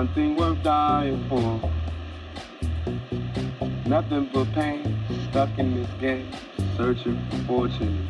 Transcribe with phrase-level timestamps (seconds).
[0.00, 1.60] one thing worth dying for.
[3.86, 6.32] Nothing but pain, stuck in this game,
[6.74, 8.08] searching for fortune.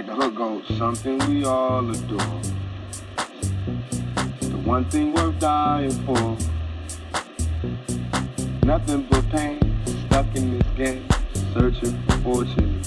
[0.00, 2.40] like the hook goes, something we all adore.
[4.40, 6.38] The one thing worth dying for.
[8.64, 9.60] Nothing but pain,
[10.06, 11.06] stuck in this game,
[11.52, 12.79] searching for fortune.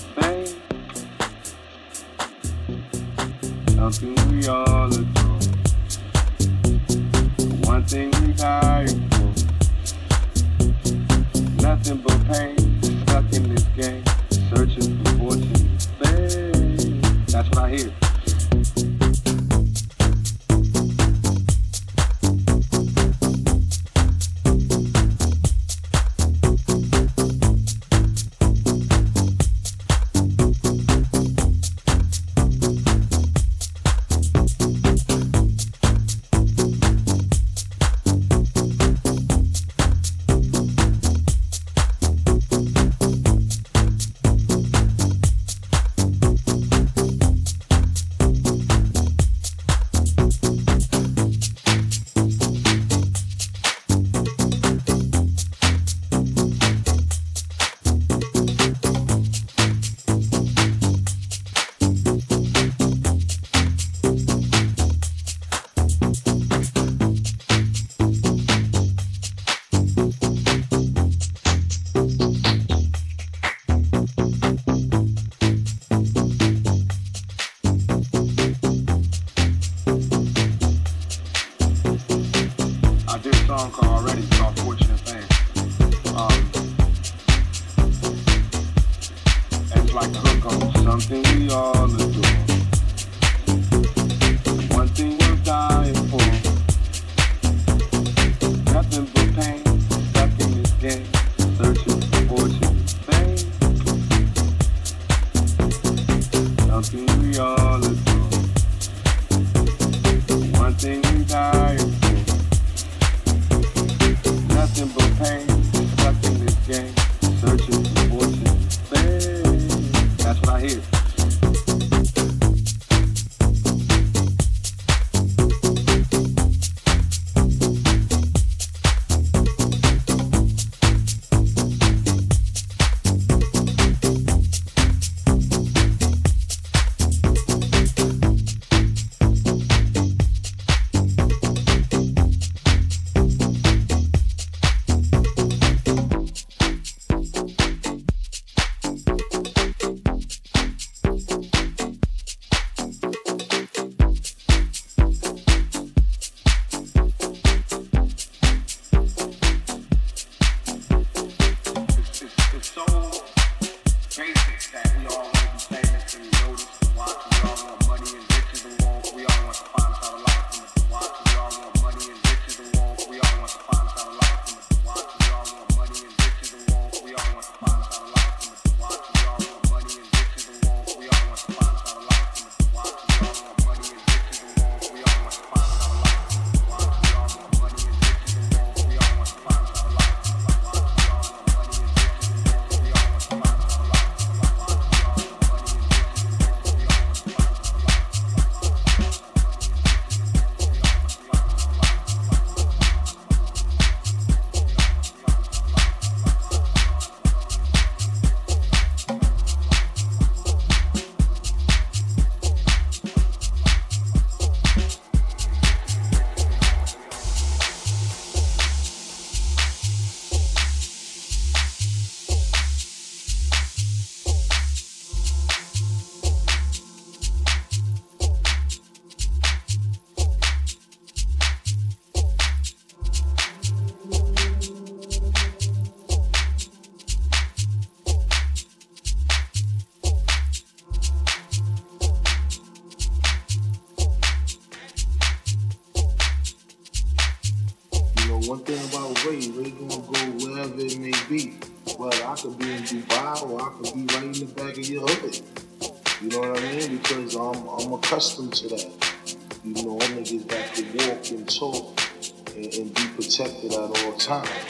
[264.26, 264.63] Protected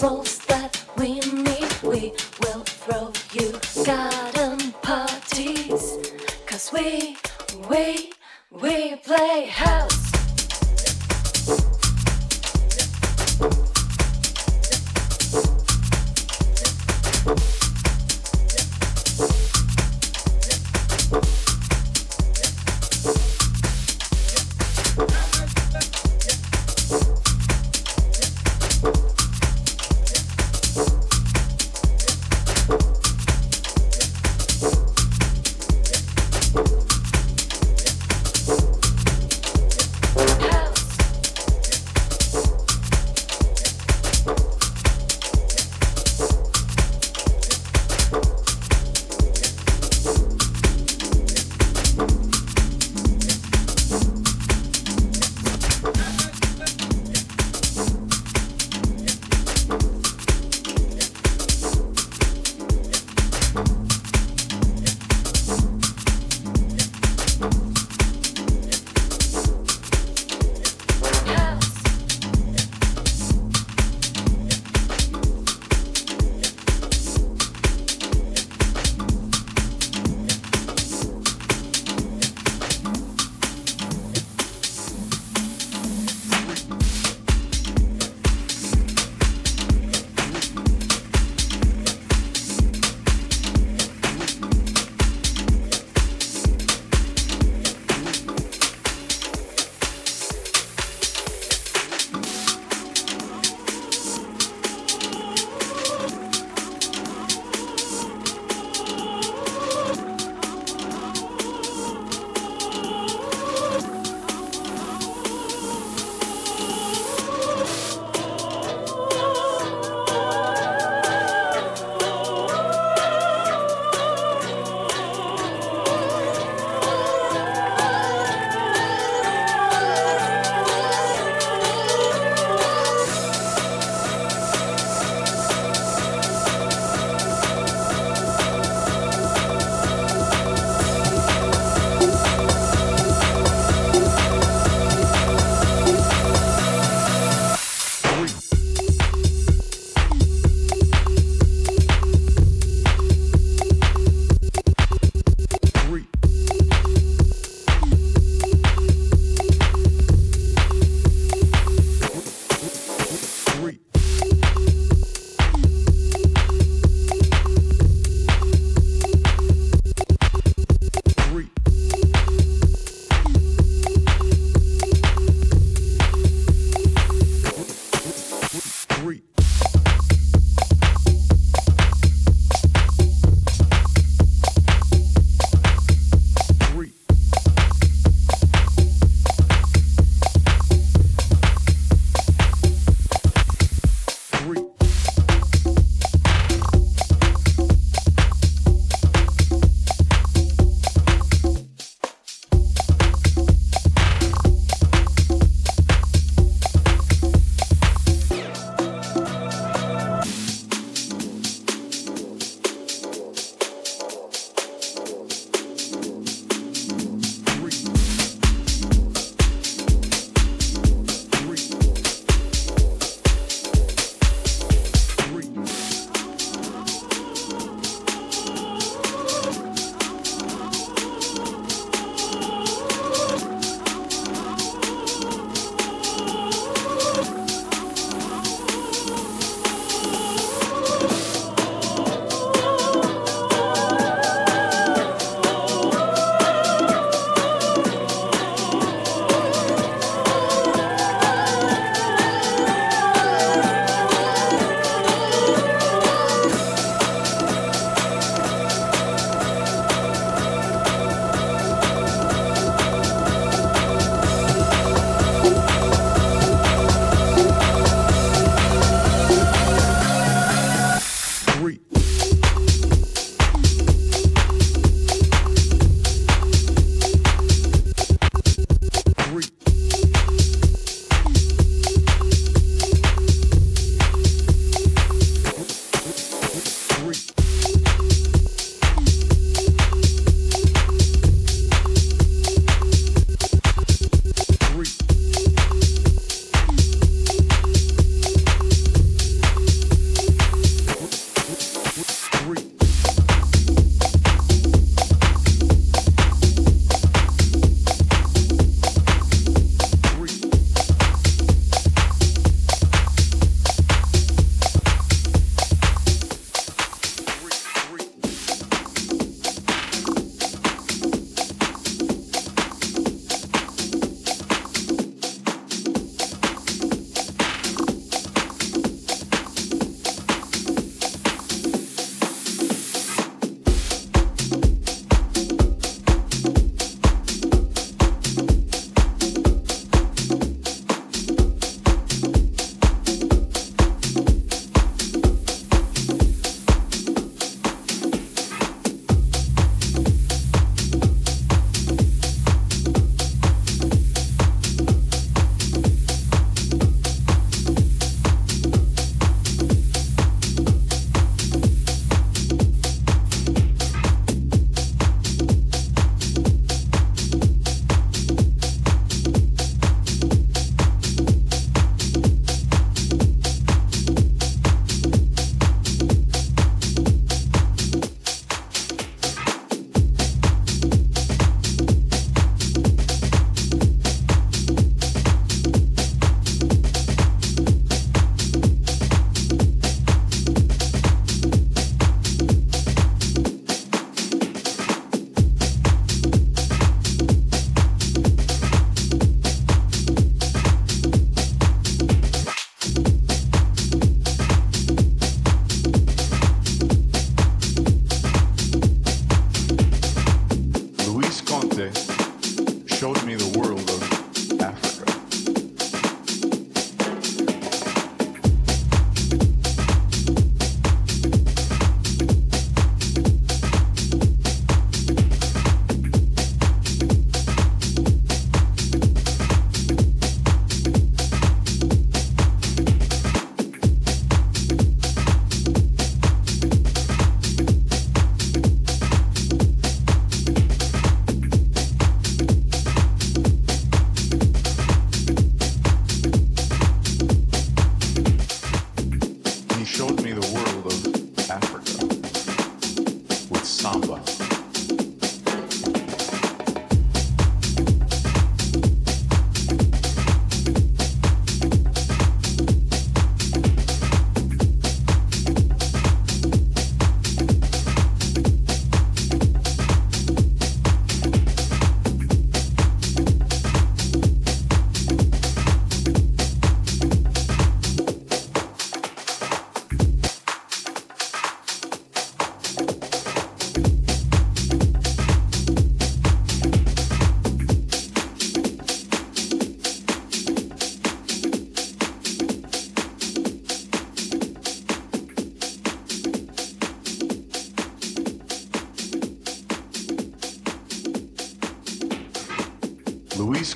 [0.00, 0.39] soul.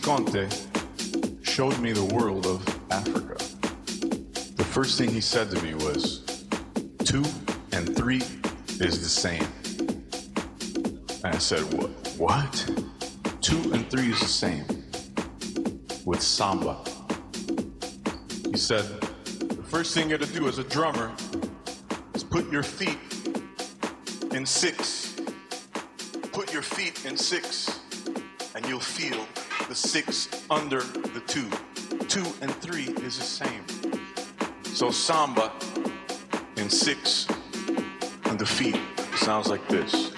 [0.05, 0.51] Conte
[1.43, 3.37] showed me the world of Africa.
[4.55, 6.45] The first thing he said to me was,
[7.07, 7.25] two
[7.73, 8.21] and three
[8.81, 9.47] is the same.
[11.25, 11.91] And I said, what?
[12.19, 12.71] What?
[13.41, 14.67] Two and three is the same
[16.05, 16.85] with samba.
[18.51, 18.85] He said,
[19.39, 21.15] the first thing you gotta do as a drummer
[22.13, 22.99] is put your feet
[24.33, 25.17] in six.
[26.31, 27.81] Put your feet in six,
[28.55, 29.27] and you'll feel
[29.69, 31.49] the six under the two.
[32.09, 33.65] Two and three is the same.
[34.65, 35.53] So samba
[36.57, 37.27] in six
[38.25, 38.79] and the feet
[39.17, 40.14] sounds like this.